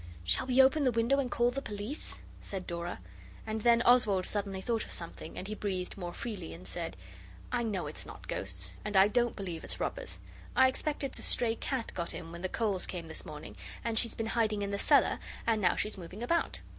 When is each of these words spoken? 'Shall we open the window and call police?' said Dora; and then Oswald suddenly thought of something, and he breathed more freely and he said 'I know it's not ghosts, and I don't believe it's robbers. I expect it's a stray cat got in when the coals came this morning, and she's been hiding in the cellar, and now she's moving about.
'Shall 0.23 0.47
we 0.47 0.59
open 0.59 0.83
the 0.83 0.91
window 0.91 1.19
and 1.19 1.29
call 1.29 1.51
police?' 1.51 2.17
said 2.39 2.65
Dora; 2.65 2.99
and 3.45 3.61
then 3.61 3.83
Oswald 3.83 4.25
suddenly 4.25 4.59
thought 4.59 4.83
of 4.83 4.91
something, 4.91 5.37
and 5.37 5.47
he 5.47 5.53
breathed 5.53 5.95
more 5.95 6.11
freely 6.11 6.55
and 6.55 6.61
he 6.65 6.71
said 6.71 6.97
'I 7.51 7.63
know 7.65 7.85
it's 7.85 8.03
not 8.03 8.27
ghosts, 8.27 8.71
and 8.83 8.97
I 8.97 9.07
don't 9.07 9.35
believe 9.35 9.63
it's 9.63 9.79
robbers. 9.79 10.19
I 10.55 10.67
expect 10.69 11.03
it's 11.03 11.19
a 11.19 11.21
stray 11.21 11.53
cat 11.53 11.91
got 11.93 12.15
in 12.15 12.31
when 12.31 12.41
the 12.41 12.49
coals 12.49 12.87
came 12.87 13.09
this 13.09 13.27
morning, 13.27 13.55
and 13.83 13.95
she's 13.99 14.15
been 14.15 14.25
hiding 14.33 14.63
in 14.63 14.71
the 14.71 14.79
cellar, 14.79 15.19
and 15.45 15.61
now 15.61 15.75
she's 15.75 15.99
moving 15.99 16.23
about. 16.23 16.61